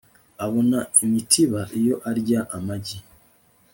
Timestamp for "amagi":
2.57-2.97